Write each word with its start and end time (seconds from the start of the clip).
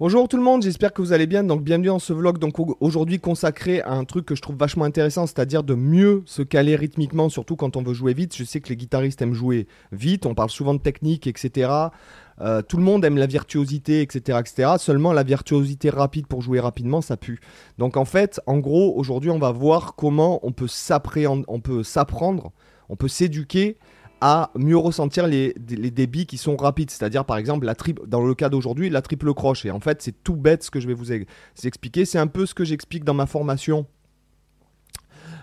Bonjour 0.00 0.28
tout 0.28 0.38
le 0.38 0.42
monde, 0.42 0.62
j'espère 0.62 0.94
que 0.94 1.02
vous 1.02 1.12
allez 1.12 1.26
bien. 1.26 1.44
Donc 1.44 1.62
bienvenue 1.62 1.88
dans 1.88 1.98
ce 1.98 2.14
vlog 2.14 2.38
donc 2.38 2.54
aujourd'hui 2.80 3.20
consacré 3.20 3.82
à 3.82 3.90
un 3.92 4.06
truc 4.06 4.24
que 4.24 4.34
je 4.34 4.40
trouve 4.40 4.56
vachement 4.56 4.86
intéressant, 4.86 5.26
c'est-à-dire 5.26 5.62
de 5.62 5.74
mieux 5.74 6.22
se 6.24 6.40
caler 6.40 6.74
rythmiquement, 6.74 7.28
surtout 7.28 7.54
quand 7.54 7.76
on 7.76 7.82
veut 7.82 7.92
jouer 7.92 8.14
vite. 8.14 8.34
Je 8.34 8.44
sais 8.44 8.62
que 8.62 8.70
les 8.70 8.76
guitaristes 8.76 9.20
aiment 9.20 9.34
jouer 9.34 9.66
vite, 9.92 10.24
on 10.24 10.34
parle 10.34 10.48
souvent 10.48 10.72
de 10.72 10.80
technique, 10.80 11.26
etc. 11.26 11.70
Euh, 12.40 12.62
tout 12.62 12.78
le 12.78 12.82
monde 12.82 13.04
aime 13.04 13.18
la 13.18 13.26
virtuosité, 13.26 14.00
etc., 14.00 14.38
etc. 14.40 14.76
Seulement 14.78 15.12
la 15.12 15.22
virtuosité 15.22 15.90
rapide 15.90 16.26
pour 16.26 16.40
jouer 16.40 16.60
rapidement, 16.60 17.02
ça 17.02 17.18
pue. 17.18 17.38
Donc 17.76 17.98
en 17.98 18.06
fait, 18.06 18.40
en 18.46 18.56
gros, 18.56 18.96
aujourd'hui, 18.96 19.28
on 19.28 19.38
va 19.38 19.50
voir 19.50 19.96
comment 19.96 20.40
on 20.42 20.52
peut 20.52 20.66
s'appréhender, 20.66 21.44
on 21.46 21.60
peut 21.60 21.82
s'apprendre, 21.82 22.52
on 22.88 22.96
peut 22.96 23.08
s'éduquer 23.08 23.76
à 24.20 24.50
mieux 24.54 24.76
ressentir 24.76 25.26
les, 25.26 25.54
débits 25.54 26.26
qui 26.26 26.38
sont 26.38 26.56
rapides. 26.56 26.90
C'est-à-dire, 26.90 27.24
par 27.24 27.36
exemple, 27.36 27.66
la 27.66 27.74
dans 28.06 28.24
le 28.24 28.34
cas 28.34 28.48
d'aujourd'hui, 28.48 28.90
la 28.90 29.02
triple 29.02 29.32
croche. 29.34 29.64
Et 29.64 29.70
en 29.70 29.80
fait, 29.80 30.02
c'est 30.02 30.22
tout 30.22 30.36
bête 30.36 30.62
ce 30.62 30.70
que 30.70 30.80
je 30.80 30.86
vais 30.86 30.94
vous, 30.94 31.12
expliquer. 31.64 32.04
C'est 32.04 32.18
un 32.18 32.26
peu 32.26 32.46
ce 32.46 32.54
que 32.54 32.64
j'explique 32.64 33.04
dans 33.04 33.14
ma 33.14 33.26
formation. 33.26 33.86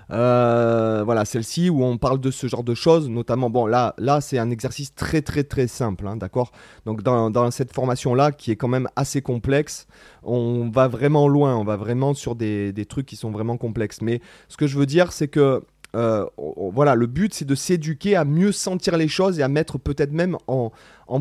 Euh, 0.10 1.04
voilà, 1.04 1.26
celle-ci 1.26 1.70
où 1.70 1.84
on 1.84 1.98
parle 1.98 2.22
de 2.22 2.32
ce 2.32 2.48
genre 2.48 2.64
de 2.64 2.74
choses, 2.74 3.10
notamment, 3.10 3.50
bon, 3.50 3.66
là, 3.66 3.94
là 3.98 4.22
c'est 4.22 4.38
un 4.38 4.50
exercice 4.50 4.96
très, 4.96 5.22
très, 5.22 5.44
très 5.44 5.68
simple, 5.68 6.08
hein, 6.08 6.16
d'accord? 6.16 6.54
Donc, 6.86 7.02
dans, 7.02 7.52
cette 7.52 7.74
formation-là, 7.74 8.32
qui 8.32 8.52
est 8.52 8.56
quand 8.56 8.70
même 8.70 8.88
assez 8.96 9.22
complexe, 9.22 9.86
on 10.24 10.70
va 10.70 10.88
vraiment 10.88 11.28
loin, 11.28 11.58
on 11.58 11.66
va 11.66 11.76
vraiment 11.76 12.14
sur 12.14 12.36
des, 12.36 12.72
des 12.72 12.86
trucs 12.86 13.06
qui 13.06 13.18
sont 13.18 13.32
vraiment 13.32 13.58
complexes. 13.58 14.02
Mais 14.02 14.22
ce 14.48 14.56
que 14.56 14.66
je 14.66 14.78
veux 14.78 14.86
dire, 14.86 15.12
c'est 15.12 15.28
que 15.28 15.62
euh, 15.96 16.26
voilà, 16.38 16.96
le 16.96 17.08
but 17.08 17.34
c'est 17.34 17.46
de 17.46 17.56
s'éduquer 17.56 18.16
à 18.16 18.26
mieux 18.26 18.52
sentir 18.52 18.98
les 18.98 19.08
choses 19.08 19.40
et 19.40 19.44
à 19.44 19.48
mettre 19.48 19.78
peut-être 19.78 20.12
même 20.12 20.38
en, 20.48 20.72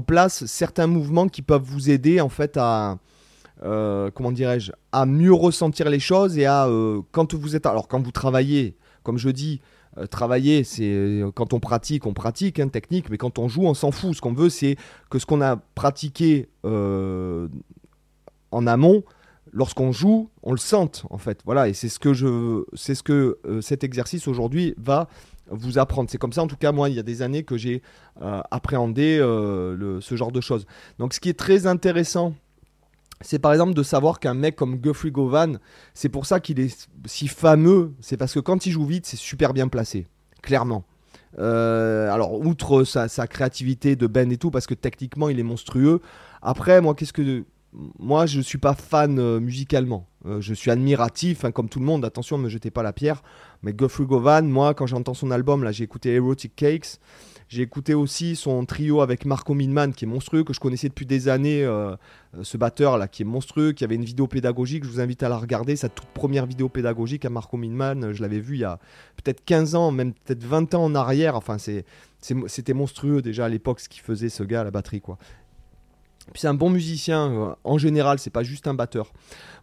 place 0.01 0.45
certains 0.47 0.89
mouvements 0.89 1.29
qui 1.29 1.43
peuvent 1.43 1.63
vous 1.63 1.89
aider 1.89 2.21
en 2.21 2.29
fait 2.29 2.57
à 2.57 2.99
euh, 3.63 4.11
comment 4.13 4.33
dirais-je 4.33 4.73
à 4.93 5.07
mieux 5.07 5.33
ressentir 5.33 5.89
les 5.89 6.01
choses 6.01 6.37
et 6.37 6.45
à 6.45 6.67
euh, 6.67 7.01
quand 7.13 7.35
vous 7.35 7.57
êtes 7.57 7.65
alors 7.65 7.89
quand 7.89 8.03
vous 8.03 8.11
travaillez 8.11 8.77
comme 9.03 9.19
je 9.19 9.31
dis 9.31 9.61
travailler 10.11 10.63
c'est 10.63 11.23
quand 11.35 11.55
on 11.55 11.61
pratique 11.61 12.05
on 12.05 12.13
pratique 12.13 12.61
hein, 12.61 12.69
technique 12.69 13.09
mais 13.09 13.17
quand 13.17 13.39
on 13.39 13.49
joue 13.49 13.65
on 13.65 13.75
s'en 13.75 13.93
fout. 13.93 14.17
Ce 14.17 14.21
qu'on 14.21 14.35
veut 14.35 14.51
c'est 14.51 14.77
que 15.09 15.19
ce 15.19 15.25
qu'on 15.25 15.41
a 15.41 15.57
pratiqué 15.75 16.49
en 16.65 18.67
amont 18.67 19.05
lorsqu'on 19.53 19.93
joue, 19.93 20.31
on 20.43 20.53
le 20.53 20.59
sente 20.59 21.05
en 21.11 21.19
fait. 21.19 21.41
Voilà, 21.45 21.69
et 21.69 21.75
c'est 21.75 21.89
ce 21.89 21.99
que 21.99 22.11
euh, 23.47 23.61
cet 23.61 23.85
exercice 23.85 24.29
aujourd'hui 24.29 24.75
va 24.79 25.09
vous 25.49 25.79
apprendre. 25.79 26.11
C'est 26.11 26.19
comme 26.19 26.33
ça, 26.33 26.43
en 26.43 26.47
tout 26.47 26.57
cas, 26.57 26.73
moi, 26.73 26.89
il 26.89 26.97
y 26.97 26.99
a 26.99 27.05
des 27.05 27.23
années 27.23 27.45
que 27.45 27.57
j'ai 27.57 27.83
euh, 28.21 28.41
appréhendé 28.51 29.19
euh, 29.19 30.01
ce 30.01 30.17
genre 30.17 30.33
de 30.33 30.41
choses. 30.41 30.67
Donc, 30.99 31.15
ce 31.15 31.21
qui 31.21 31.29
est 31.29 31.39
très 31.39 31.67
intéressant, 31.67 32.35
c'est 33.21 33.39
par 33.39 33.53
exemple 33.53 33.73
de 33.73 33.83
savoir 33.83 34.21
qu'un 34.21 34.35
mec 34.35 34.57
comme 34.57 34.77
Guthrie 34.77 35.11
Govan, 35.11 35.59
c'est 35.95 36.09
pour 36.09 36.27
ça 36.27 36.41
qu'il 36.41 36.61
est 36.61 36.89
si 37.07 37.29
fameux. 37.29 37.95
C'est 38.01 38.17
parce 38.17 38.35
que 38.35 38.41
quand 38.41 38.67
il 38.67 38.73
joue 38.73 38.85
vite, 38.85 39.07
c'est 39.07 39.17
super 39.17 39.55
bien 39.55 39.69
placé, 39.69 40.07
clairement. 40.43 40.85
alors, 41.39 42.35
outre 42.35 42.85
sa, 42.85 43.09
sa, 43.09 43.27
créativité 43.27 43.95
de 43.95 44.07
Ben 44.07 44.31
et 44.33 44.37
tout, 44.37 44.51
parce 44.51 44.67
que 44.67 44.75
techniquement, 44.75 45.29
il 45.29 45.39
est 45.39 45.45
monstrueux. 45.45 46.01
Après, 46.43 46.81
moi, 46.81 46.95
qu'est-ce 46.95 47.13
que 47.13 47.45
moi, 47.99 48.27
je 48.27 48.39
ne 48.39 48.43
suis 48.43 48.59
pas 48.59 48.75
fan 48.75 49.19
euh, 49.19 49.39
musicalement. 49.39 50.07
Euh, 50.25 50.41
je 50.41 50.55
suis 50.55 50.71
admiratif, 50.71 51.45
hein, 51.45 51.53
comme 51.53 51.69
tout 51.69 51.79
le 51.79 51.85
monde. 51.85 52.05
Attention, 52.05 52.39
ne 52.39 52.45
me 52.45 52.49
jetez 52.49 52.71
pas 52.71 52.83
la 52.83 52.93
pierre. 52.93 53.23
Mais 53.63 53.73
Guthrie 53.73 54.07
Govan, 54.07 54.49
moi, 54.49 54.75
quand 54.75 54.87
j'entends 54.87 55.15
son 55.15 55.31
album, 55.31 55.63
là, 55.63 55.73
j'ai 55.73 55.85
écouté 55.85 56.15
Erotic 56.15 56.57
Cakes. 56.57 56.99
J'ai 57.49 57.63
écouté 57.63 57.95
aussi 57.95 58.35
son 58.35 58.65
trio 58.65 59.03
avec 59.03 59.25
Marco 59.25 59.55
Minman, 59.55 59.93
qui 59.93 60.05
est 60.05 60.09
monstrueux, 60.09 60.43
que 60.43 60.53
je 60.53 60.59
connaissais 60.59 60.89
depuis 60.89 61.07
des 61.07 61.29
années. 61.29 61.65
Euh, 61.65 61.95
ce 62.43 62.57
batteur 62.57 62.99
là, 62.99 63.07
qui 63.07 63.23
est 63.23 63.27
monstrueux, 63.27 63.73
qui 63.73 63.85
avait 63.85 63.95
une 63.95 64.05
vidéo 64.05 64.27
pédagogique. 64.27 64.85
Je 64.85 64.91
vous 64.91 65.01
invite 65.01 65.23
à 65.23 65.29
la 65.29 65.37
regarder. 65.37 65.77
Sa 65.77 65.89
toute 65.89 66.09
première 66.09 66.47
vidéo 66.47 66.69
pédagogique 66.69 67.25
à 67.25 67.31
Marco 67.31 67.57
Minman, 67.57 68.13
je 68.13 68.21
l'avais 68.21 68.41
vu 68.41 68.57
il 68.57 68.61
y 68.61 68.65
a 68.65 68.81
peut-être 69.23 69.45
15 69.45 69.77
ans, 69.77 69.93
même 69.93 70.13
peut-être 70.13 70.43
20 70.43 70.75
ans 70.75 70.85
en 70.85 70.95
arrière. 70.97 71.37
Enfin, 71.37 71.57
c'était 71.59 72.75
monstrueux 72.75 73.23
déjà 73.23 73.45
à 73.45 73.49
l'époque 73.49 73.79
ce 73.79 73.89
qu'il 73.89 74.03
faisait 74.03 74.29
ce 74.29 74.43
gars 74.43 74.63
à 74.63 74.65
la 74.65 74.73
batterie, 74.73 75.01
quoi. 75.01 75.17
Puis 76.33 76.41
c'est 76.41 76.49
un 76.49 76.55
bon 76.55 76.71
musicien 76.71 77.31
euh, 77.31 77.55
en 77.65 77.79
général, 77.79 78.19
c'est 78.19 78.31
pas 78.31 78.43
juste 78.43 78.67
un 78.67 78.75
batteur. 78.75 79.13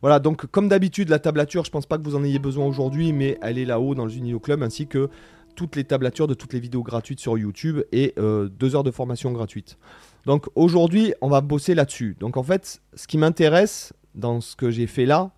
Voilà, 0.02 0.20
donc 0.20 0.46
comme 0.48 0.68
d'habitude, 0.68 1.10
la 1.10 1.20
tablature, 1.20 1.64
je 1.66 1.72
pense 1.72 1.86
pas 1.86 1.98
que 1.98 2.04
vous 2.04 2.16
en 2.16 2.24
ayez 2.24 2.40
besoin 2.40 2.66
aujourd'hui, 2.66 3.14
mais 3.14 3.38
elle 3.42 3.58
est 3.58 3.66
là-haut 3.66 3.96
dans 3.96 4.06
le 4.06 4.14
Unilo 4.14 4.40
Club, 4.40 4.64
ainsi 4.64 4.88
que 4.88 5.10
toutes 5.56 5.76
les 5.76 5.84
tablatures 5.84 6.28
de 6.28 6.34
toutes 6.34 6.54
les 6.54 6.60
vidéos 6.60 6.84
gratuites 6.84 7.20
sur 7.20 7.38
YouTube 7.38 7.82
et 7.92 8.14
euh, 8.18 8.50
deux 8.50 8.76
heures 8.76 8.84
de 8.84 8.92
formation 8.92 9.32
gratuite. 9.32 9.78
Donc 10.26 10.48
aujourd'hui, 10.56 11.14
on 11.22 11.30
va 11.30 11.42
bosser 11.42 11.76
là-dessus. 11.76 12.16
Donc 12.20 12.38
en 12.38 12.44
fait, 12.44 12.82
ce 12.96 13.08
qui 13.08 13.18
m'intéresse 13.18 13.94
dans 14.16 14.42
ce 14.42 14.56
que 14.56 14.72
j'ai 14.72 14.88
fait 14.88 15.06
là, 15.06 15.32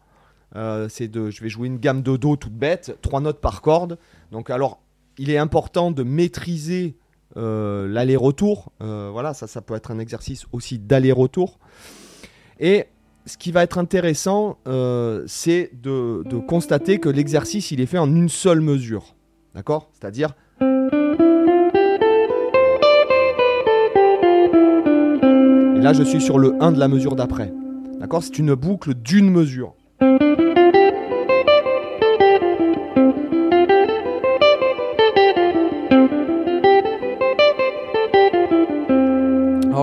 euh, 0.55 0.87
c'est 0.89 1.07
de, 1.07 1.29
je 1.29 1.41
vais 1.41 1.49
jouer 1.49 1.67
une 1.67 1.79
gamme 1.79 2.01
de 2.01 2.15
do 2.17 2.35
toute 2.35 2.53
bête, 2.53 2.97
trois 3.01 3.19
notes 3.19 3.41
par 3.41 3.61
corde. 3.61 3.97
Donc 4.31 4.49
alors, 4.49 4.79
il 5.17 5.29
est 5.29 5.37
important 5.37 5.91
de 5.91 6.03
maîtriser 6.03 6.97
euh, 7.37 7.87
l'aller-retour. 7.87 8.71
Euh, 8.81 9.09
voilà, 9.11 9.33
ça, 9.33 9.61
peut 9.61 9.75
être 9.75 9.91
un 9.91 9.99
exercice 9.99 10.45
aussi 10.51 10.79
d'aller-retour. 10.79 11.59
Et 12.59 12.85
ce 13.25 13.37
qui 13.37 13.51
va 13.51 13.63
être 13.63 13.77
intéressant, 13.77 14.57
euh, 14.67 15.23
c'est 15.27 15.71
de, 15.73 16.23
constater 16.47 16.99
que 16.99 17.09
l'exercice, 17.09 17.71
il 17.71 17.81
est 17.81 17.85
fait 17.85 17.97
en 17.97 18.13
une 18.13 18.29
seule 18.29 18.61
mesure. 18.61 19.15
D'accord? 19.53 19.89
C'est-à-dire... 19.93 20.33
Là, 25.81 25.93
je 25.93 26.03
suis 26.03 26.21
sur 26.21 26.39
le 26.39 26.55
1 26.61 26.71
de 26.71 26.79
la 26.79 26.87
mesure 26.87 27.15
d'après. 27.15 27.53
D'accord? 27.99 28.23
C'est 28.23 28.39
une 28.39 28.55
boucle 28.55 28.95
d'une 28.95 29.29
mesure. 29.29 29.75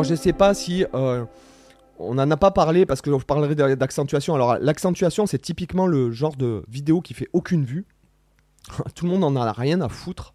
Alors 0.02 0.10
je 0.10 0.20
sais 0.20 0.32
pas 0.32 0.52
si 0.52 0.84
euh, 0.94 1.24
on 2.00 2.14
n'en 2.14 2.28
a 2.28 2.36
pas 2.36 2.50
parlé 2.50 2.86
parce 2.86 3.00
que 3.02 3.16
je 3.16 3.24
parlerai 3.24 3.54
d'accentuation. 3.76 4.34
Alors 4.34 4.58
l'accentuation 4.60 5.26
c'est 5.26 5.38
typiquement 5.38 5.86
le 5.86 6.10
genre 6.10 6.34
de 6.34 6.64
vidéo 6.68 7.00
qui 7.00 7.14
fait 7.14 7.28
aucune 7.32 7.64
vue. 7.64 7.86
Tout 8.96 9.04
le 9.04 9.12
monde 9.12 9.22
en 9.22 9.36
a 9.36 9.52
rien 9.52 9.80
à 9.80 9.88
foutre. 9.88 10.34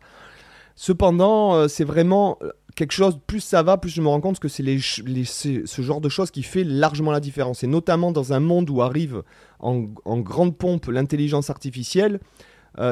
Cependant, 0.77 1.55
euh, 1.55 1.67
c'est 1.67 1.83
vraiment 1.83 2.37
euh, 2.43 2.51
quelque 2.75 2.93
chose, 2.93 3.19
plus 3.27 3.41
ça 3.41 3.61
va, 3.61 3.75
plus 3.75 3.89
je 3.89 4.01
me 4.01 4.07
rends 4.07 4.21
compte 4.21 4.39
que 4.39 4.47
c'est 4.47 4.63
ce 4.63 5.81
genre 5.81 5.99
de 5.99 6.07
choses 6.07 6.31
qui 6.31 6.43
fait 6.43 6.63
largement 6.63 7.11
la 7.11 7.19
différence. 7.19 7.61
Et 7.65 7.67
notamment 7.67 8.13
dans 8.13 8.31
un 8.31 8.39
monde 8.39 8.69
où 8.69 8.81
arrive 8.81 9.21
en, 9.59 9.81
grande 10.19 10.55
pompe 10.57 10.87
l'intelligence 10.87 11.49
artificielle, 11.49 12.21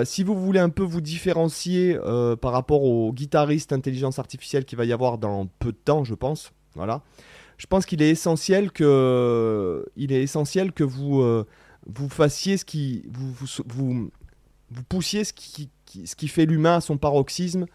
si 0.03 0.23
vous 0.23 0.35
voulez 0.35 0.59
un 0.59 0.69
peu 0.69 0.83
vous 0.83 0.99
différencier 0.99 1.95
par 2.41 2.51
rapport 2.51 2.83
aux 2.83 3.13
guitaristes 3.13 3.71
intelligence 3.71 4.17
artificielle 4.17 4.65
qu'il 4.65 4.79
va 4.79 4.85
y 4.85 4.91
avoir 4.91 5.19
dans 5.19 5.45
peu 5.59 5.71
de 5.71 5.77
temps, 5.77 6.03
je 6.03 6.15
pense, 6.15 6.51
voilà. 6.75 7.01
Je 7.57 7.67
pense 7.67 7.85
qu'il 7.85 8.01
est 8.01 8.09
essentiel 8.09 8.71
que, 8.71 9.85
il 9.95 10.11
est 10.11 10.21
essentiel 10.21 10.73
que 10.73 10.83
vous, 10.83 11.21
euh, 11.21 11.45
vous 11.87 12.09
fassiez 12.09 12.57
ce 12.57 12.65
qui, 12.65 13.05
vous, 13.09 13.31
vous, 13.65 14.09
vous, 14.69 14.83
poussiez 14.89 15.23
ce 15.23 15.33
qui, 15.33 15.69
ce 16.05 16.15
qui 16.15 16.27
fait 16.27 16.45
l'humain 16.45 16.77
à 16.77 16.81
son 16.81 16.97
paroxysme. 16.97 17.65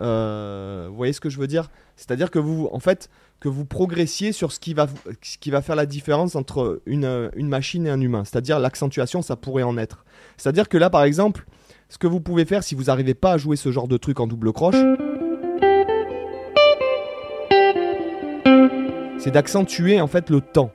Euh, 0.00 0.86
vous 0.90 0.96
voyez 0.96 1.12
ce 1.12 1.20
que 1.20 1.30
je 1.30 1.38
veux 1.38 1.46
dire? 1.46 1.70
C'est-à-dire 1.96 2.30
que 2.30 2.38
vous, 2.38 2.68
en 2.72 2.80
fait, 2.80 3.08
que 3.40 3.48
vous 3.48 3.64
progressiez 3.64 4.32
sur 4.32 4.52
ce 4.52 4.60
qui 4.60 4.74
va, 4.74 4.86
ce 5.22 5.38
qui 5.38 5.50
va 5.50 5.62
faire 5.62 5.76
la 5.76 5.86
différence 5.86 6.36
entre 6.36 6.82
une, 6.86 7.30
une 7.34 7.48
machine 7.48 7.86
et 7.86 7.90
un 7.90 8.00
humain. 8.00 8.24
C'est-à-dire 8.24 8.58
l'accentuation, 8.58 9.22
ça 9.22 9.36
pourrait 9.36 9.62
en 9.62 9.78
être. 9.78 10.04
C'est-à-dire 10.36 10.68
que 10.68 10.76
là, 10.76 10.90
par 10.90 11.02
exemple, 11.02 11.46
ce 11.88 11.98
que 11.98 12.06
vous 12.06 12.20
pouvez 12.20 12.44
faire 12.44 12.62
si 12.62 12.74
vous 12.74 12.84
n'arrivez 12.84 13.14
pas 13.14 13.32
à 13.32 13.38
jouer 13.38 13.56
ce 13.56 13.72
genre 13.72 13.88
de 13.88 13.96
truc 13.96 14.20
en 14.20 14.26
double 14.26 14.52
croche, 14.52 14.76
c'est 19.20 19.30
d'accentuer 19.30 20.00
en 20.00 20.06
fait 20.06 20.30
le 20.30 20.40
temps. 20.40 20.72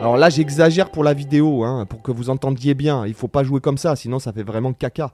Alors 0.00 0.16
là, 0.16 0.28
j'exagère 0.28 0.90
pour 0.90 1.04
la 1.04 1.14
vidéo, 1.14 1.64
hein, 1.64 1.86
pour 1.86 2.02
que 2.02 2.12
vous 2.12 2.28
entendiez 2.28 2.74
bien. 2.74 3.06
Il 3.06 3.14
faut 3.14 3.28
pas 3.28 3.42
jouer 3.42 3.60
comme 3.60 3.78
ça, 3.78 3.96
sinon 3.96 4.18
ça 4.18 4.32
fait 4.32 4.42
vraiment 4.42 4.72
caca. 4.72 5.12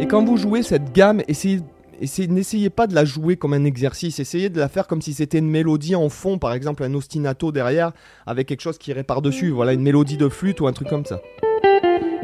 Et 0.00 0.06
quand 0.06 0.24
vous 0.24 0.36
jouez 0.36 0.62
cette 0.62 0.92
gamme, 0.92 1.22
essayez 1.28 1.60
n'essayez 2.00 2.70
pas 2.70 2.86
de 2.86 2.94
la 2.94 3.04
jouer 3.04 3.36
comme 3.36 3.52
un 3.52 3.64
exercice, 3.64 4.18
essayez 4.18 4.48
de 4.48 4.58
la 4.58 4.68
faire 4.68 4.86
comme 4.86 5.02
si 5.02 5.14
c'était 5.14 5.38
une 5.38 5.50
mélodie 5.50 5.94
en 5.94 6.08
fond, 6.08 6.38
par 6.38 6.52
exemple 6.52 6.82
un 6.82 6.94
ostinato 6.94 7.52
derrière, 7.52 7.92
avec 8.26 8.48
quelque 8.48 8.60
chose 8.60 8.78
qui 8.78 8.90
irait 8.90 9.04
par-dessus, 9.04 9.50
voilà 9.50 9.72
une 9.72 9.82
mélodie 9.82 10.16
de 10.16 10.28
flûte 10.28 10.60
ou 10.60 10.66
un 10.66 10.72
truc 10.72 10.88
comme 10.88 11.04
ça. 11.04 11.20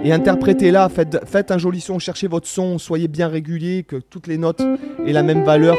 Et 0.03 0.13
interprétez-la, 0.13 0.89
faites, 0.89 1.19
faites 1.27 1.51
un 1.51 1.59
joli 1.59 1.81
son, 1.81 1.99
cherchez 1.99 2.27
votre 2.27 2.47
son, 2.47 2.79
soyez 2.79 3.09
bien 3.09 3.29
régulier, 3.29 3.83
que 3.83 3.97
toutes 3.97 4.27
les 4.27 4.39
notes 4.39 4.63
aient 5.07 5.13
la 5.13 5.23
même 5.23 5.45
valeur. 5.45 5.77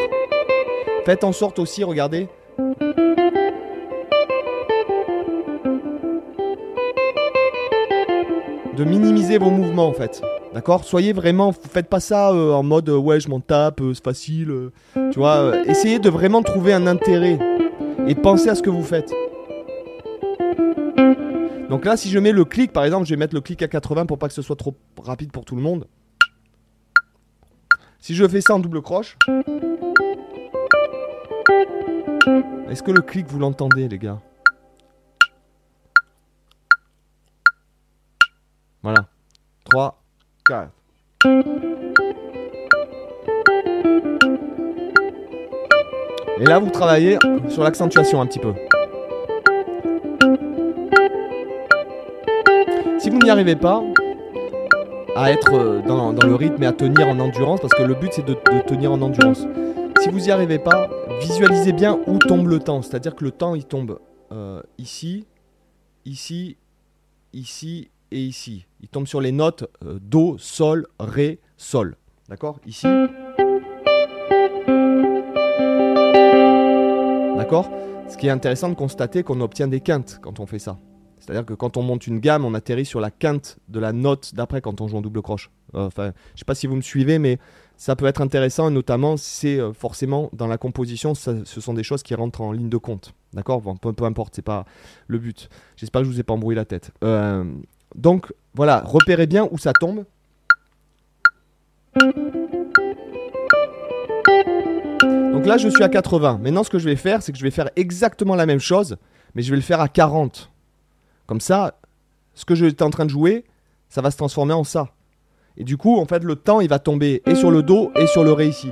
Faites 1.05 1.23
en 1.23 1.31
sorte 1.31 1.57
aussi, 1.57 1.83
regardez, 1.83 2.27
de 8.77 8.83
minimiser 8.83 9.38
vos 9.38 9.49
mouvements 9.49 9.88
en 9.88 9.93
fait. 9.93 10.21
D'accord? 10.53 10.83
Soyez 10.83 11.13
vraiment, 11.13 11.53
faites 11.53 11.88
pas 11.88 12.00
ça 12.00 12.31
euh, 12.31 12.51
en 12.53 12.63
mode 12.63 12.89
ouais, 12.89 13.19
je 13.19 13.30
m'en 13.30 13.39
tape, 13.39 13.81
c'est 13.94 14.03
facile. 14.03 14.71
tu 14.94 15.19
vois, 15.19 15.53
essayez 15.65 16.00
de 16.00 16.09
vraiment 16.09 16.44
trouver 16.44 16.74
un 16.74 16.88
intérêt 16.88 17.39
et 18.07 18.15
pensez 18.15 18.50
à 18.50 18.56
ce 18.56 18.62
que 18.62 18.69
vous 18.69 18.83
faites. 18.83 19.13
Donc 21.69 21.86
là, 21.86 21.95
si 21.95 22.09
je 22.09 22.19
mets 22.19 22.33
le 22.33 22.44
clic, 22.44 22.74
par 22.74 22.83
exemple, 22.83 23.06
je 23.06 23.12
vais 23.12 23.18
mettre 23.18 23.33
le 23.33 23.39
clic 23.39 23.62
à 23.62 23.69
80 23.69 24.06
pour 24.06 24.19
pas 24.19 24.27
que 24.27 24.33
ce 24.33 24.42
soit 24.42 24.57
trop 24.57 24.75
rapide 25.01 25.31
pour 25.31 25.45
tout 25.45 25.56
le 25.56 25.62
monde. 25.62 25.88
Si 28.00 28.13
je 28.13 28.27
fais 28.27 28.42
ça 28.42 28.56
en 28.56 28.59
double 28.59 28.81
croche. 28.81 29.18
Est-ce 32.69 32.83
que 32.83 32.92
le 32.92 33.01
clic, 33.01 33.25
vous 33.27 33.39
l'entendez, 33.39 33.88
les 33.88 33.98
gars 33.98 34.19
Voilà. 38.83 39.07
3, 39.69 40.01
4. 40.51 40.69
Et 46.39 46.44
là, 46.45 46.59
vous 46.59 46.69
travaillez 46.69 47.18
sur 47.48 47.63
l'accentuation 47.63 48.19
un 48.19 48.25
petit 48.25 48.39
peu. 48.39 48.53
Si 53.00 53.09
vous 53.09 53.19
n'y 53.19 53.30
arrivez 53.30 53.56
pas 53.56 53.81
à 55.15 55.31
être 55.31 55.53
euh, 55.53 55.81
dans, 55.81 56.12
le 56.12 56.36
rythme 56.36 56.63
et 56.63 56.65
à 56.65 56.74
tenir 56.74 57.07
en 57.07 57.19
endurance, 57.19 57.62
parce 57.62 57.74
que 57.74 57.83
le 57.83 57.94
but 57.94 58.12
c'est 58.13 58.25
de, 58.25 58.36
tenir 58.65 58.92
en 58.92 59.01
endurance. 59.01 59.45
Si 60.01 60.09
vous 60.09 60.19
n'y 60.19 60.31
arrivez 60.31 60.59
pas, 60.59 60.89
visualisez 61.19 61.74
bien 61.74 62.00
où 62.07 62.18
tombe 62.18 62.48
le 62.48 62.59
temps. 62.59 62.81
C'est-à-dire 62.81 63.15
que 63.15 63.24
le 63.24 63.31
temps 63.31 63.56
il 63.56 63.65
tombe 63.65 64.00
euh, 64.31 64.62
ici, 64.77 65.27
ici, 66.06 66.57
ici 67.33 67.89
et 68.12 68.19
ici. 68.19 68.66
Il 68.81 68.90
tombe 68.90 69.08
sur 69.08 69.22
les 69.22 69.31
notes 69.31 69.66
euh, 69.86 70.00
Do, 70.02 70.38
Sol, 70.38 70.88
Ré, 71.00 71.40
Sol. 71.58 71.96
D'accord? 72.30 72.60
Ici. 72.66 72.88
D'accord? 77.38 77.69
Ce 78.08 78.18
qui 78.18 78.28
est 78.28 78.31
intéressant 78.31 78.69
de 78.69 78.75
constater 78.75 79.24
qu'on 79.24 79.42
obtient 79.42 79.68
des 79.68 79.80
quintes 79.80 80.19
quand 80.22 80.40
on 80.40 80.46
fait 80.46 80.60
ça. 80.60 80.80
C'est-à-dire 81.19 81.46
que 81.46 81.54
quand 81.54 81.78
on 81.78 81.84
monte 81.84 82.08
une 82.08 82.19
gamme, 82.19 82.46
on 82.46 82.54
atterrit 82.56 82.86
sur 82.86 83.00
la 83.00 83.12
quinte 83.12 83.60
de 83.69 83.80
la 83.80 83.94
note 83.94 84.34
d'après 84.34 84.60
quand 84.60 84.81
on 84.81 84.88
joue 84.88 84.98
en 84.98 85.02
double 85.02 85.22
croche. 85.22 85.52
Euh, 85.75 85.86
enfin, 85.86 86.13
je 86.34 86.40
sais 86.40 86.46
pas 86.46 86.56
si 86.56 86.68
vous 86.68 86.75
me 86.75 86.81
suivez, 86.81 87.19
mais 87.19 87.38
ça 87.78 87.96
peut 87.96 88.06
être 88.06 88.22
intéressant, 88.22 88.69
et 88.69 88.72
notamment 88.72 89.18
c'est 89.18 89.60
euh, 89.60 89.72
forcément 89.72 90.30
dans 90.34 90.48
la 90.48 90.58
composition, 90.58 91.13
ce 91.16 91.44
sont 91.44 91.74
des 91.74 91.84
choses 91.84 92.04
qui 92.04 92.16
rentrent 92.16 92.42
en 92.42 92.52
ligne 92.52 92.69
de 92.69 92.78
compte. 92.78 93.13
D'accord? 93.34 93.62
Bon, 93.62 93.75
peu, 93.75 94.04
importe, 94.04 94.36
c'est 94.36 94.42
pas 94.42 94.66
le 95.08 95.19
but. 95.19 95.50
J'espère 95.78 96.02
que 96.02 96.06
je 96.08 96.12
vous 96.12 96.19
ai 96.19 96.24
pas 96.24 96.34
embrouillé 96.34 96.56
la 96.56 96.66
tête. 96.66 96.92
Euh, 97.04 97.44
donc 97.95 98.33
voilà, 98.53 98.81
repérez 98.85 99.27
bien 99.27 99.47
où 99.51 99.57
ça 99.57 99.73
tombe. 99.73 100.05
Donc 105.31 105.45
là, 105.45 105.57
je 105.57 105.69
suis 105.69 105.83
à 105.83 105.89
80. 105.89 106.39
Maintenant, 106.41 106.63
ce 106.63 106.69
que 106.69 106.79
je 106.79 106.85
vais 106.85 106.95
faire, 106.95 107.21
c'est 107.21 107.31
que 107.31 107.38
je 107.38 107.43
vais 107.43 107.51
faire 107.51 107.69
exactement 107.75 108.35
la 108.35 108.45
même 108.45 108.59
chose, 108.59 108.97
mais 109.33 109.41
je 109.41 109.49
vais 109.49 109.55
le 109.55 109.63
faire 109.63 109.81
à 109.81 109.88
40. 109.88 110.51
Comme 111.25 111.41
ça, 111.41 111.79
ce 112.33 112.45
que 112.45 112.55
j'étais 112.55 112.83
en 112.83 112.89
train 112.89 113.05
de 113.05 113.09
jouer, 113.09 113.45
ça 113.89 114.01
va 114.01 114.11
se 114.11 114.17
transformer 114.17 114.53
en 114.53 114.63
ça. 114.63 114.89
Et 115.57 115.63
du 115.63 115.77
coup, 115.77 115.97
en 115.97 116.05
fait, 116.05 116.23
le 116.23 116.35
temps, 116.35 116.61
il 116.61 116.69
va 116.69 116.79
tomber 116.79 117.21
et 117.25 117.35
sur 117.35 117.51
le 117.51 117.63
Do 117.63 117.91
et 117.95 118.07
sur 118.07 118.23
le 118.23 118.31
Ré 118.31 118.47
ici. 118.47 118.71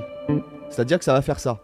C'est-à-dire 0.70 0.98
que 0.98 1.04
ça 1.04 1.12
va 1.12 1.22
faire 1.22 1.40
ça. 1.40 1.60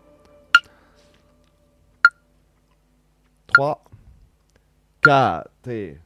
3, 3.47 3.85
4 5.03 5.49
et... 5.69 5.99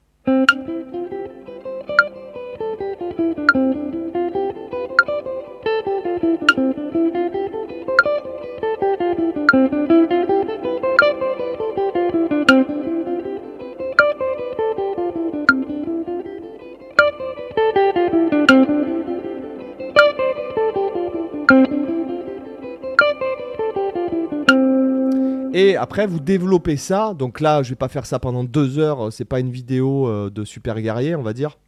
Et 25.52 25.76
après, 25.76 26.06
vous 26.06 26.20
développez 26.20 26.76
ça. 26.76 27.12
Donc 27.14 27.40
là, 27.40 27.62
je 27.62 27.70
vais 27.70 27.76
pas 27.76 27.88
faire 27.88 28.06
ça 28.06 28.18
pendant 28.18 28.44
deux 28.44 28.78
heures. 28.78 29.12
C'est 29.12 29.24
pas 29.24 29.40
une 29.40 29.50
vidéo 29.50 30.08
euh, 30.08 30.30
de 30.30 30.44
super 30.44 30.80
guerrier, 30.80 31.16
on 31.16 31.22
va 31.22 31.32
dire. 31.32 31.58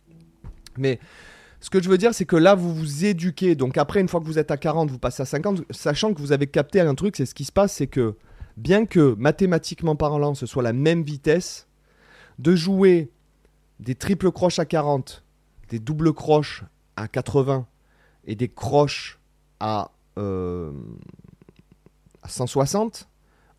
Mais 0.78 1.00
ce 1.60 1.68
que 1.68 1.82
je 1.82 1.88
veux 1.88 1.98
dire, 1.98 2.14
c'est 2.14 2.24
que 2.24 2.36
là, 2.36 2.54
vous 2.54 2.72
vous 2.74 3.04
éduquez. 3.04 3.54
Donc 3.54 3.76
après, 3.76 4.00
une 4.00 4.08
fois 4.08 4.20
que 4.20 4.24
vous 4.24 4.38
êtes 4.38 4.50
à 4.50 4.56
40, 4.56 4.90
vous 4.90 4.98
passez 4.98 5.22
à 5.22 5.26
50, 5.26 5.62
sachant 5.70 6.14
que 6.14 6.20
vous 6.20 6.32
avez 6.32 6.46
capté 6.46 6.80
un 6.80 6.94
truc. 6.94 7.16
C'est 7.16 7.26
ce 7.26 7.34
qui 7.34 7.44
se 7.44 7.52
passe, 7.52 7.72
c'est 7.72 7.86
que 7.86 8.16
bien 8.56 8.86
que 8.86 9.14
mathématiquement 9.18 9.96
parlant, 9.96 10.34
ce 10.34 10.46
soit 10.46 10.62
la 10.62 10.72
même 10.72 11.02
vitesse, 11.02 11.66
de 12.38 12.54
jouer 12.54 13.10
des 13.80 13.94
triples 13.94 14.30
croches 14.30 14.58
à 14.58 14.64
40, 14.64 15.24
des 15.68 15.78
doubles 15.78 16.12
croches 16.12 16.64
à 16.96 17.08
80 17.08 17.66
et 18.26 18.36
des 18.36 18.48
croches 18.48 19.18
à, 19.62 19.92
euh, 20.18 20.72
à 22.22 22.28
160 22.28 23.08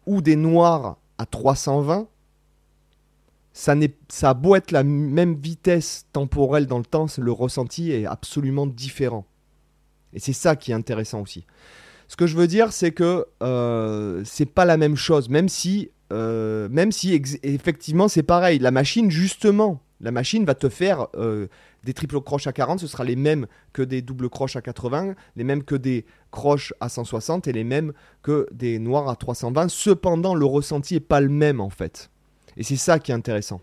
ou 0.05 0.21
des 0.21 0.35
noirs 0.35 0.97
à 1.17 1.25
320, 1.25 2.07
ça, 3.53 3.75
ça 4.09 4.31
a 4.31 4.33
beau 4.33 4.55
être 4.55 4.71
la 4.71 4.83
même 4.83 5.35
vitesse 5.35 6.05
temporelle 6.11 6.67
dans 6.67 6.79
le 6.79 6.83
temps, 6.83 7.05
le 7.17 7.31
ressenti 7.31 7.91
est 7.91 8.05
absolument 8.05 8.67
différent. 8.67 9.25
Et 10.11 10.19
c'est 10.19 10.33
ça 10.33 10.57
qui 10.57 10.71
est 10.71 10.75
intéressant 10.75 11.21
aussi. 11.21 11.45
Ce 12.09 12.17
que 12.17 12.27
je 12.27 12.35
veux 12.35 12.47
dire, 12.47 12.73
c'est 12.73 12.91
que 12.91 13.25
euh, 13.41 14.21
c'est 14.25 14.45
pas 14.45 14.65
la 14.65 14.75
même 14.75 14.97
chose, 14.97 15.29
même 15.29 15.47
si, 15.47 15.89
euh, 16.11 16.67
même 16.69 16.91
si 16.91 17.13
effectivement 17.43 18.09
c'est 18.09 18.23
pareil. 18.23 18.59
La 18.59 18.71
machine, 18.71 19.09
justement, 19.09 19.81
la 20.01 20.11
machine 20.11 20.43
va 20.43 20.53
te 20.53 20.67
faire 20.67 21.07
euh, 21.15 21.47
des 21.83 21.93
triples 21.93 22.21
croches 22.21 22.47
à 22.47 22.53
40, 22.53 22.79
ce 22.79 22.87
sera 22.87 23.03
les 23.03 23.15
mêmes 23.15 23.47
que 23.73 23.81
des 23.81 24.01
doubles 24.01 24.29
croches 24.29 24.55
à 24.55 24.61
80, 24.61 25.15
les 25.35 25.43
mêmes 25.43 25.63
que 25.63 25.75
des 25.75 26.05
croches 26.31 26.73
à 26.79 26.89
160 26.89 27.47
et 27.47 27.51
les 27.51 27.63
mêmes 27.63 27.93
que 28.21 28.47
des 28.51 28.79
noirs 28.79 29.09
à 29.09 29.15
320. 29.15 29.69
Cependant, 29.69 30.35
le 30.35 30.45
ressenti 30.45 30.95
n'est 30.95 30.99
pas 30.99 31.21
le 31.21 31.29
même 31.29 31.59
en 31.59 31.69
fait. 31.69 32.09
Et 32.57 32.63
c'est 32.63 32.77
ça 32.77 32.99
qui 32.99 33.11
est 33.11 33.15
intéressant. 33.15 33.61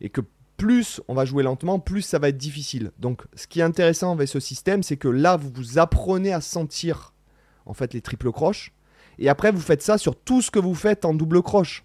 Et 0.00 0.10
que 0.10 0.20
plus 0.56 1.00
on 1.08 1.14
va 1.14 1.24
jouer 1.24 1.42
lentement, 1.42 1.78
plus 1.78 2.02
ça 2.02 2.18
va 2.18 2.28
être 2.28 2.36
difficile. 2.36 2.92
Donc 2.98 3.22
ce 3.34 3.46
qui 3.46 3.60
est 3.60 3.64
intéressant 3.64 4.12
avec 4.12 4.28
ce 4.28 4.40
système, 4.40 4.82
c'est 4.82 4.96
que 4.96 5.08
là, 5.08 5.36
vous 5.36 5.50
vous 5.54 5.78
apprenez 5.78 6.32
à 6.32 6.40
sentir 6.40 7.14
en 7.64 7.74
fait 7.74 7.94
les 7.94 8.00
triples 8.00 8.32
croches. 8.32 8.72
Et 9.18 9.28
après, 9.28 9.50
vous 9.50 9.60
faites 9.60 9.82
ça 9.82 9.96
sur 9.98 10.14
tout 10.14 10.42
ce 10.42 10.50
que 10.50 10.58
vous 10.58 10.74
faites 10.74 11.04
en 11.04 11.14
double 11.14 11.42
croche. 11.42 11.84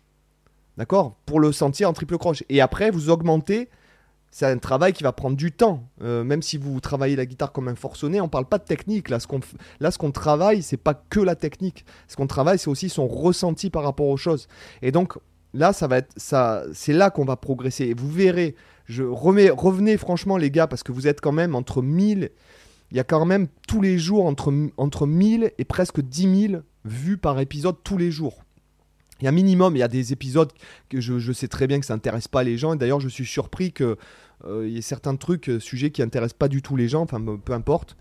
D'accord? 0.78 1.16
Pour 1.26 1.40
le 1.40 1.52
sentir 1.52 1.90
en 1.90 1.94
triple 1.94 2.18
croche. 2.18 2.44
Et 2.50 2.62
après, 2.62 2.92
vous 2.92 3.10
augmentez 3.10 3.70
c'est 4.32 4.46
un 4.46 4.58
travail 4.58 4.94
qui 4.94 5.04
va 5.04 5.12
prendre 5.12 5.36
du 5.36 5.52
temps. 5.52 5.84
Euh, 6.02 6.24
même 6.24 6.42
si 6.42 6.58
vous 6.58 6.80
travaillez 6.80 7.18
la 7.18 7.26
guitare 7.26 7.52
comme 7.52 7.68
un 7.68 7.76
forcené, 7.76 8.22
on 8.22 8.26
ne 8.26 8.30
parle 8.30 8.46
pas 8.46 8.58
de 8.58 8.64
technique. 8.64 9.10
Là, 9.10 9.20
ce 9.20 9.28
qu'on, 9.28 9.42
là, 9.82 9.92
ce 9.92 9.98
qu'on 9.98 10.12
travaille, 10.12 10.64
c'est 10.64 10.78
pas 10.78 10.94
que 10.94 11.20
la 11.20 11.36
technique. 11.36 11.86
Ce 12.08 12.16
qu'on 12.16 12.28
travaille, 12.28 12.58
c'est 12.58 12.70
aussi 12.70 12.90
son 12.90 13.08
ressenti 13.08 13.70
par 13.70 13.84
rapport 13.84 14.08
aux 14.08 14.18
choses. 14.18 14.48
Et 14.82 14.92
donc, 14.92 15.18
là, 15.54 15.74
ça 15.74 15.88
va 15.88 15.98
être, 15.98 16.14
ça, 16.16 16.64
c'est 16.74 16.94
là 16.94 17.10
qu'on 17.10 17.26
va 17.26 17.36
progresser. 17.36 17.86
Et 17.86 17.94
vous 17.94 18.10
verrez, 18.10 18.56
je 18.86 19.04
remets, 19.04 19.50
revenez 19.50 19.98
franchement, 19.98 20.38
les 20.38 20.50
gars, 20.50 20.68
parce 20.68 20.84
que 20.84 20.94
vous 20.94 21.08
êtes 21.08 21.20
quand 21.20 21.34
même 21.34 21.54
entre 21.54 21.82
1000, 21.82 22.32
il 22.92 22.98
y 22.98 23.00
a 23.00 23.04
quand 23.04 23.26
même 23.26 23.48
tous 23.68 23.82
les 23.82 23.98
jours 23.98 24.26
entre, 24.26 24.54
entre 24.78 25.08
1000 25.08 25.52
et 25.58 25.66
presque 25.66 26.02
10 26.02 26.48
000 26.50 26.62
vues 26.86 27.18
par 27.18 27.40
épisode 27.40 27.76
tous 27.84 27.98
les 27.98 28.12
jours. 28.12 28.44
Il 29.22 29.26
y 29.26 29.28
a 29.28 29.32
minimum, 29.32 29.76
il 29.76 29.80
y 29.80 29.84
a 29.84 29.88
des 29.88 30.14
épisodes 30.14 30.52
que 30.90 31.00
je, 31.00 31.32
sais 31.32 31.48
très 31.48 31.68
bien 31.68 31.80
que 31.80 31.86
ça 31.86 31.94
n'intéresse 31.94 32.28
pas 32.28 32.44
les 32.44 32.58
gens. 32.58 32.74
Et 32.74 32.78
d'ailleurs, 32.78 33.00
je 33.00 33.10
suis 33.10 33.26
surpris 33.26 33.72
qu'il 33.72 33.96
euh, 34.46 34.68
y 34.68 34.78
ait 34.78 34.82
certains 34.82 35.16
trucs, 35.16 35.50
euh, 35.50 35.60
sujets 35.60 35.92
qui 35.92 36.02
n'intéressent 36.02 36.38
pas 36.38 36.48
du 36.48 36.62
tout 36.62 36.76
les 36.76 36.88
gens, 36.88 37.02
enfin 37.02 37.24
peu 37.44 37.54
importe. 37.54 37.96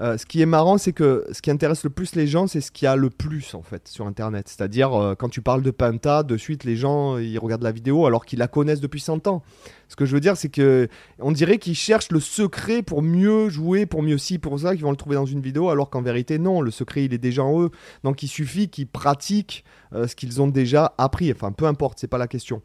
Euh, 0.00 0.16
ce 0.16 0.26
qui 0.26 0.40
est 0.40 0.46
marrant, 0.46 0.78
c'est 0.78 0.92
que 0.92 1.26
ce 1.32 1.42
qui 1.42 1.50
intéresse 1.50 1.84
le 1.84 1.90
plus 1.90 2.14
les 2.14 2.26
gens, 2.26 2.46
c'est 2.46 2.60
ce 2.60 2.70
qu'il 2.70 2.86
y 2.86 2.88
a 2.88 2.96
le 2.96 3.10
plus 3.10 3.54
en 3.54 3.62
fait 3.62 3.88
sur 3.88 4.06
Internet. 4.06 4.48
C'est-à-dire 4.48 4.94
euh, 4.94 5.14
quand 5.14 5.28
tu 5.28 5.42
parles 5.42 5.62
de 5.62 5.70
Penta, 5.70 6.22
de 6.22 6.36
suite 6.36 6.64
les 6.64 6.76
gens 6.76 7.18
ils 7.18 7.38
regardent 7.38 7.62
la 7.62 7.72
vidéo 7.72 8.06
alors 8.06 8.24
qu'ils 8.24 8.38
la 8.38 8.48
connaissent 8.48 8.80
depuis 8.80 9.00
100 9.00 9.26
ans. 9.26 9.42
Ce 9.88 9.96
que 9.96 10.06
je 10.06 10.14
veux 10.14 10.20
dire, 10.20 10.36
c'est 10.36 10.48
que 10.48 10.88
on 11.18 11.32
dirait 11.32 11.58
qu'ils 11.58 11.74
cherchent 11.74 12.12
le 12.12 12.20
secret 12.20 12.82
pour 12.82 13.02
mieux 13.02 13.48
jouer, 13.48 13.86
pour 13.86 14.02
mieux 14.02 14.18
si, 14.18 14.38
pour 14.38 14.58
ça 14.60 14.74
qu'ils 14.74 14.84
vont 14.84 14.90
le 14.90 14.96
trouver 14.96 15.16
dans 15.16 15.26
une 15.26 15.40
vidéo, 15.40 15.68
alors 15.68 15.90
qu'en 15.90 16.02
vérité 16.02 16.38
non, 16.38 16.60
le 16.60 16.70
secret 16.70 17.04
il 17.04 17.12
est 17.12 17.18
déjà 17.18 17.42
en 17.42 17.62
eux. 17.62 17.70
Donc 18.04 18.22
il 18.22 18.28
suffit 18.28 18.68
qu'ils 18.68 18.86
pratiquent 18.86 19.64
euh, 19.92 20.06
ce 20.06 20.14
qu'ils 20.14 20.40
ont 20.40 20.48
déjà 20.48 20.94
appris. 20.98 21.30
Enfin 21.32 21.52
peu 21.52 21.66
importe, 21.66 21.98
c'est 21.98 22.08
pas 22.08 22.18
la 22.18 22.28
question. 22.28 22.62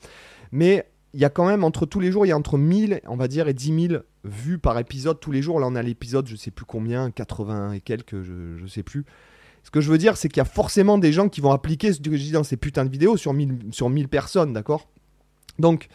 Mais 0.51 0.85
il 1.15 1.21
y 1.21 1.25
a 1.25 1.29
quand 1.29 1.45
même 1.45 1.63
entre 1.63 1.85
tous 1.85 2.01
les 2.01 2.11
jours, 2.11 2.25
il 2.25 2.29
y 2.29 2.33
a 2.33 2.37
entre 2.37 2.57
1000, 2.57 2.99
on 3.07 3.15
va 3.15 3.29
dire, 3.29 3.47
et 3.47 3.53
10 3.53 3.87
000 3.87 4.03
vues 4.25 4.57
par 4.57 4.77
épisode 4.79 5.19
tous 5.19 5.31
les 5.31 5.41
jours. 5.41 5.59
Là, 5.59 5.67
on 5.69 5.75
a 5.75 5.81
l'épisode, 5.81 6.27
je 6.27 6.35
sais 6.35 6.51
plus 6.51 6.65
combien, 6.65 7.11
80 7.11 7.73
et 7.73 7.81
quelques, 7.81 8.21
je, 8.21 8.57
je 8.57 8.67
sais 8.67 8.83
plus. 8.83 9.05
Ce 9.63 9.71
que 9.71 9.81
je 9.81 9.89
veux 9.89 9.97
dire, 9.97 10.17
c'est 10.17 10.29
qu'il 10.29 10.37
y 10.37 10.41
a 10.41 10.45
forcément 10.45 10.97
des 10.97 11.11
gens 11.11 11.29
qui 11.29 11.41
vont 11.41 11.51
appliquer 11.51 11.93
ce 11.93 11.99
que 11.99 12.15
je 12.15 12.21
dis 12.21 12.31
dans 12.31 12.43
ces 12.43 12.57
putains 12.57 12.85
de 12.85 12.91
vidéos 12.91 13.17
sur 13.17 13.33
1000, 13.33 13.67
sur 13.71 13.89
1000 13.89 14.07
personnes, 14.07 14.53
d'accord? 14.53 14.87
Donc, 15.57 15.87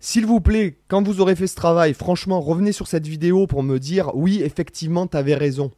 s'il 0.00 0.26
vous 0.26 0.40
plaît, 0.40 0.78
quand 0.88 1.02
vous 1.06 1.20
aurez 1.20 1.34
fait 1.34 1.46
ce 1.46 1.56
travail, 1.56 1.94
franchement, 1.94 2.40
revenez 2.40 2.72
sur 2.72 2.86
cette 2.86 3.06
vidéo 3.06 3.46
pour 3.46 3.62
me 3.62 3.78
dire 3.78 4.14
oui, 4.14 4.42
effectivement, 4.42 5.06
tu 5.06 5.16
avais 5.16 5.34
raison. 5.34 5.70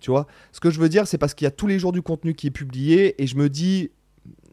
Tu 0.00 0.10
vois? 0.10 0.26
Ce 0.52 0.60
que 0.60 0.70
je 0.70 0.78
veux 0.78 0.88
dire, 0.88 1.06
c'est 1.06 1.18
parce 1.18 1.32
qu'il 1.34 1.46
y 1.46 1.48
a 1.48 1.50
tous 1.50 1.66
les 1.66 1.78
jours 1.78 1.92
du 1.92 2.02
contenu 2.02 2.34
qui 2.34 2.48
est 2.48 2.52
publié 2.52 3.20
et 3.22 3.26
je 3.26 3.36
me 3.36 3.48
dis, 3.48 3.90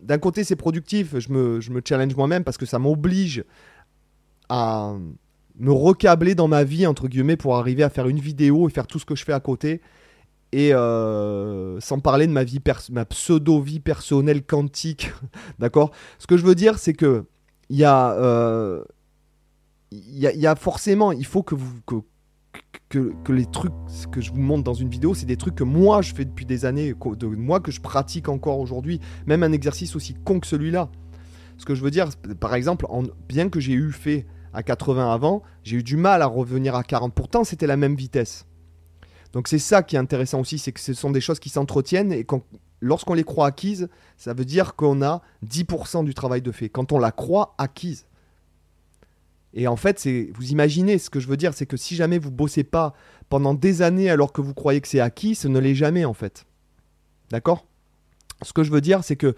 d'un 0.02 0.18
côté, 0.18 0.44
c'est 0.44 0.56
productif, 0.56 1.20
je 1.20 1.32
me, 1.32 1.60
je 1.60 1.72
me 1.72 1.82
challenge 1.84 2.16
moi-même 2.16 2.44
parce 2.44 2.58
que 2.58 2.66
ça 2.66 2.80
m'oblige 2.80 3.44
à 4.48 4.96
me 5.62 5.72
recabler 5.72 6.34
dans 6.34 6.48
ma 6.48 6.64
vie, 6.64 6.88
entre 6.88 7.08
guillemets, 7.08 7.38
pour 7.38 7.56
arriver 7.56 7.84
à 7.84 7.90
faire 7.90 8.08
une 8.08 8.20
vidéo 8.20 8.68
et 8.68 8.72
faire 8.72 8.88
tout 8.88 8.98
ce 8.98 9.06
que 9.06 9.16
je 9.16 9.24
fais 9.24 9.32
à 9.32 9.40
côté. 9.40 9.80
Et 10.52 10.74
euh, 10.74 11.80
sans 11.80 12.00
parler 12.00 12.28
de 12.28 12.34
ma 12.34 12.44
vie 12.44 12.60
ma 12.90 13.06
pseudo-vie 13.06 13.80
personnelle 13.80 14.44
quantique, 14.44 15.14
d'accord? 15.60 15.92
Ce 16.18 16.28
que 16.28 16.36
je 16.36 16.44
veux 16.44 16.56
dire, 16.56 16.78
c'est 16.80 16.94
que 16.94 17.26
il 17.70 17.78
y 17.78 17.86
a, 17.86 18.12
euh, 18.14 18.84
y, 19.92 20.48
a, 20.48 20.56
forcément, 20.56 21.14
il 21.14 21.26
faut 21.26 21.44
que 21.44 21.56
vous 21.56 21.80
que, 22.90 23.14
que, 23.24 23.32
les 23.32 23.46
trucs 23.46 23.72
que 24.12 24.20
je 24.20 24.32
vous 24.32 24.42
montre 24.42 24.64
dans 24.64 24.74
une 24.74 24.90
vidéo, 24.90 25.14
c'est 25.14 25.26
des 25.26 25.38
trucs 25.38 25.56
que 25.56 25.64
moi 25.64 26.02
je 26.02 26.14
fais 26.14 26.26
depuis 26.26 26.46
des 26.46 26.66
années, 26.66 26.94
de 26.94 27.28
moi 27.28 27.62
que 27.62 27.72
je 27.72 27.80
pratique 27.80 28.28
encore 28.28 28.60
aujourd'hui, 28.60 29.00
même 29.26 29.44
un 29.44 29.54
exercice 29.54 29.96
aussi 29.96 30.16
con 30.26 30.42
que 30.42 30.48
celui-là. 30.48 30.90
Ce 31.58 31.66
que 31.66 31.76
je 31.76 31.82
veux 31.84 31.92
dire, 31.92 32.10
par 32.42 32.56
exemple, 32.56 32.88
en, 32.90 33.04
bien 33.30 33.48
que 33.48 33.62
j'ai 33.62 33.74
eu 33.74 33.94
fait 33.94 34.26
à 34.54 34.64
80 34.64 35.14
avant, 35.14 35.42
j'ai 35.64 35.78
eu 35.78 35.84
du 35.84 35.98
mal 35.98 36.22
à 36.22 36.26
revenir 36.26 36.76
à 36.76 36.84
40. 36.84 37.14
Pourtant, 37.14 37.44
c'était 37.44 37.68
la 37.68 37.78
même 37.78 37.96
vitesse. 37.96 38.46
Donc 39.34 39.48
c'est 39.48 39.60
ça 39.60 39.82
qui 39.84 39.96
est 39.96 40.00
intéressant 40.00 40.42
aussi, 40.42 40.58
c'est 40.58 40.72
que 40.72 40.80
ce 40.80 40.94
sont 40.94 41.12
des 41.12 41.22
choses 41.22 41.40
qui 41.40 41.50
s'entretiennent 41.50 42.12
et 42.12 42.26
lorsqu'on 42.82 43.14
les 43.14 43.24
croit 43.24 43.48
acquises, 43.48 43.88
ça 44.18 44.34
veut 44.34 44.46
dire 44.46 44.76
qu'on 44.76 45.02
a 45.02 45.22
10% 45.46 46.04
du 46.04 46.14
travail 46.14 46.42
de 46.42 46.52
fait. 46.52 46.70
Quand 46.70 46.92
on 46.92 47.00
la 47.00 47.12
croit 47.12 47.56
acquise. 47.58 48.06
Et 49.54 49.68
en 49.68 49.76
fait, 49.76 50.00
c'est 50.00 50.30
vous 50.34 50.52
imaginez 50.52 50.98
ce 50.98 51.10
que 51.10 51.20
je 51.20 51.28
veux 51.28 51.38
dire, 51.38 51.54
c'est 51.54 51.66
que 51.66 51.78
si 51.78 51.96
jamais 51.96 52.18
vous 52.18 52.32
bossez 52.32 52.64
pas 52.64 52.94
pendant 53.30 53.54
des 53.54 53.82
années 53.82 54.10
alors 54.10 54.34
que 54.34 54.42
vous 54.42 54.54
croyez 54.54 54.82
que 54.82 54.88
c'est 54.88 55.00
acquis, 55.00 55.36
ce 55.36 55.48
ne 55.48 55.60
l'est 55.60 55.76
jamais 55.76 56.06
en 56.06 56.14
fait. 56.14 56.46
D'accord? 57.32 57.66
Ce 58.42 58.54
que 58.54 58.64
je 58.64 58.72
veux 58.72 58.82
dire, 58.82 59.04
c'est 59.04 59.16
que 59.16 59.36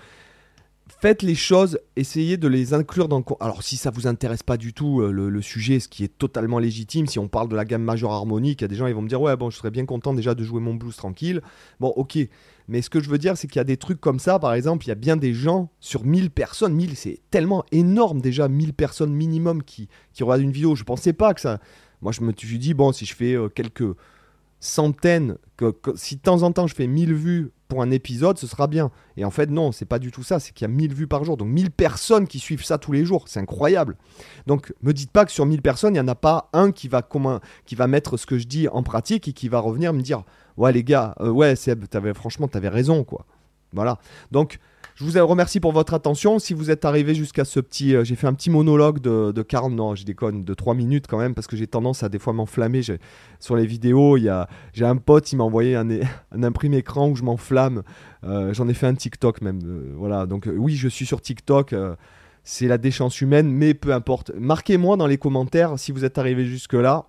faites 0.88 1.22
les 1.22 1.36
choses, 1.36 1.80
essayez 1.96 2.38
de 2.38 2.48
les 2.48 2.74
inclure 2.74 3.08
dans 3.08 3.20
le... 3.20 3.24
Alors 3.40 3.64
si 3.64 3.78
ça 3.78 3.90
vous 3.90 4.08
intéresse 4.08 4.44
pas 4.44 4.58
du 4.58 4.74
tout 4.74 5.02
euh, 5.02 5.12
le, 5.12 5.42
sujet, 5.42 5.80
ce 5.80 5.88
qui 5.88 6.04
est 6.04 6.18
totalement 6.18 6.60
légitime, 6.60 7.08
si 7.08 7.20
on 7.20 7.28
parle 7.28 7.50
de 7.50 7.56
la 7.56 7.66
gamme 7.66 7.84
majeure 7.84 8.12
harmonique, 8.12 8.62
il 8.62 8.64
y 8.64 8.66
a 8.66 8.68
des 8.68 8.76
gens 8.76 8.88
ils 8.88 8.96
vont 8.96 9.02
me 9.02 9.08
dire 9.08 9.22
ouais 9.22 9.36
bon 9.36 9.50
je 9.50 9.58
serais 9.58 9.72
bien 9.72 9.86
content 9.86 10.14
déjà 10.14 10.36
de 10.36 10.44
jouer 10.44 10.60
mon 10.60 10.76
blues 10.76 10.96
tranquille. 10.96 11.42
Bon 11.80 11.90
ok, 11.90 12.18
mais 12.68 12.82
ce 12.82 12.90
que 12.90 13.00
je 13.00 13.10
veux 13.10 13.18
dire 13.18 13.38
c'est 13.38 13.48
qu'il 13.48 13.58
y 13.58 13.62
a 13.62 13.66
des 13.66 13.78
trucs 13.78 14.02
comme 14.02 14.20
ça, 14.20 14.40
par 14.40 14.54
exemple 14.54 14.86
il 14.86 14.90
y 14.90 14.92
a 14.92 14.96
bien 14.96 15.16
des 15.16 15.34
gens 15.34 15.70
sur 15.80 16.06
1000 16.06 16.32
personnes, 16.32 16.74
1000 16.74 16.96
c'est 16.96 17.20
tellement 17.32 17.64
énorme 17.72 18.22
déjà, 18.22 18.48
1000 18.48 18.74
personnes 18.74 19.14
minimum 19.14 19.64
qui, 19.64 19.88
qui 20.14 20.24
regardent 20.24 20.42
une 20.42 20.52
vidéo, 20.52 20.76
je 20.76 20.84
pensais 20.84 21.14
pas 21.14 21.34
que 21.34 21.42
ça... 21.42 21.60
Moi 22.02 22.12
je 22.12 22.22
me 22.22 22.34
suis 22.36 22.60
dit 22.60 22.74
bon 22.74 22.92
si 22.92 23.06
je 23.06 23.16
fais 23.16 23.34
euh, 23.34 23.48
quelques 23.48 23.96
centaines, 24.60 25.38
que, 25.58 25.74
si 25.96 26.18
de 26.18 26.22
temps 26.22 26.44
en 26.44 26.52
temps 26.52 26.68
je 26.68 26.76
fais 26.76 26.88
1000 26.88 27.14
vues 27.14 27.52
un 27.82 27.92
épisode, 27.92 28.38
ce 28.38 28.48
sera 28.48 28.68
bien. 28.68 28.92
Et 29.18 29.26
en 29.26 29.32
fait, 29.32 29.50
non, 29.50 29.72
c'est 29.72 29.86
pas 29.86 30.00
du 30.00 30.12
tout 30.12 30.24
ça. 30.24 30.40
C'est 30.40 30.54
qu'il 30.54 30.66
y 30.68 30.72
a 30.72 30.74
1000 30.74 30.94
vues 30.94 31.08
par 31.08 31.24
jour. 31.24 31.38
Donc 31.38 31.50
1000 31.50 31.72
personnes 31.72 32.28
qui 32.28 32.40
suivent 32.40 32.64
ça 32.64 32.78
tous 32.78 32.92
les 32.92 33.06
jours. 33.06 33.28
C'est 33.28 33.40
incroyable. 33.40 33.98
Donc 34.48 34.74
me 34.82 34.94
dites 34.94 35.12
pas 35.12 35.26
que 35.26 35.32
sur 35.32 35.46
1000 35.46 35.62
personnes, 35.62 35.96
il 35.96 36.00
n'y 36.00 36.06
en 36.06 36.08
a 36.08 36.16
pas 36.16 36.50
un 36.54 36.72
qui 36.72 36.88
va, 36.88 37.02
comment, 37.02 37.40
qui 37.66 37.76
va 37.76 37.88
mettre 37.88 38.18
ce 38.18 38.26
que 38.26 38.38
je 38.38 38.48
dis 38.48 38.68
en 38.68 38.84
pratique 38.84 39.28
et 39.28 39.34
qui 39.34 39.50
va 39.50 39.60
revenir 39.60 39.94
me 39.94 40.02
dire 40.02 40.24
Ouais, 40.58 40.72
les 40.72 40.84
gars, 40.84 41.16
euh, 41.20 41.30
ouais, 41.30 41.56
Seb, 41.56 41.86
avais, 41.94 42.14
franchement, 42.14 42.48
tu 42.48 42.58
avais 42.58 42.70
raison, 42.70 43.04
quoi. 43.04 43.26
Voilà. 43.74 43.98
Donc 44.32 44.60
je 44.96 45.06
vous 45.06 45.28
remercie 45.28 45.60
pour 45.60 45.72
votre 45.72 45.94
attention. 45.96 46.38
Si 46.38 46.54
vous 46.54 46.70
êtes 46.70 46.86
arrivé 46.86 47.16
jusqu'à 47.16 47.46
ce 47.46 47.60
petit. 47.60 47.96
Euh, 47.96 48.04
j'ai 48.04 48.16
fait 48.16 48.28
un 48.28 48.34
petit 48.34 48.50
monologue 48.50 49.00
de, 49.00 49.32
de 49.32 49.42
40. 49.42 49.74
Non, 49.74 49.96
je 49.96 50.06
déconne, 50.06 50.44
de 50.44 50.54
3 50.54 50.76
minutes 50.76 51.08
quand 51.08 51.18
même, 51.18 51.34
parce 51.34 51.48
que 51.48 51.56
j'ai 51.56 51.68
tendance 51.68 52.04
à 52.04 52.10
des 52.10 52.20
fois 52.20 52.34
m'enflammer. 52.34 52.82
Sur 53.40 53.56
les 53.56 53.66
vidéos, 53.66 54.18
j'ai 54.18 54.86
un 54.86 54.98
pote, 54.98 55.32
il 55.32 55.38
m'a 55.38 55.44
envoyé 55.44 55.76
un, 55.76 55.90
un 56.32 56.44
imprimé 56.44 56.78
écran 56.78 57.10
où 57.10 57.16
je 57.16 57.24
m'enflamme. 57.24 57.84
Euh, 58.24 58.54
j'en 58.54 58.68
ai 58.68 58.74
fait 58.74 58.88
un 58.88 58.96
TikTok 58.96 59.42
même. 59.42 59.60
Euh, 59.66 59.94
voilà, 59.98 60.26
donc 60.26 60.48
oui, 60.54 60.76
je 60.76 60.88
suis 60.88 61.06
sur 61.06 61.22
TikTok. 61.22 61.74
c'est 62.44 62.68
la 62.68 62.78
déchance 62.78 63.20
humaine, 63.22 63.50
mais 63.50 63.74
peu 63.74 63.94
importe. 63.94 64.32
Marquez-moi 64.38 64.96
dans 64.98 65.08
les 65.08 65.18
commentaires 65.18 65.80
si 65.80 65.92
vous 65.92 66.06
êtes 66.06 66.18
arrivé 66.18 66.46
jusque-là. 66.46 67.08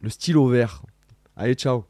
Le 0.00 0.10
stylo 0.10 0.46
vert. 0.48 0.82
Allez, 1.36 1.54
ciao 1.54 1.84